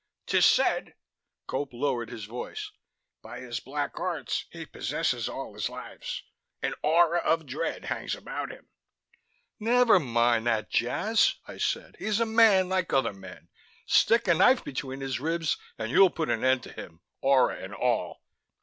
'Tis 0.25 0.47
said" 0.47 0.95
Gope 1.47 1.71
lowered 1.73 2.09
his 2.09 2.25
voice," 2.25 2.71
by 3.21 3.39
his 3.39 3.59
black 3.59 3.99
arts 3.99 4.47
he 4.49 4.65
possesses 4.65 5.29
all 5.29 5.53
his 5.53 5.69
lives. 5.69 6.23
An 6.59 6.73
aura 6.81 7.19
of 7.19 7.45
dread 7.45 7.85
hangs 7.85 8.15
about 8.15 8.49
him" 8.49 8.67
"Never 9.59 9.99
mind 9.99 10.47
that 10.47 10.71
jazz," 10.71 11.35
I 11.47 11.57
said. 11.59 11.97
"He's 11.99 12.19
a 12.19 12.25
man, 12.25 12.67
like 12.67 12.91
other 12.91 13.13
men. 13.13 13.49
Stick 13.85 14.27
a 14.27 14.33
knife 14.33 14.63
between 14.63 15.01
his 15.01 15.19
ribs 15.19 15.55
and 15.77 15.91
you 15.91 16.09
put 16.09 16.31
an 16.31 16.43
end 16.43 16.63
to 16.63 16.73
him, 16.73 17.01
aura 17.21 17.57
and 17.63 17.75
all." 17.75 18.23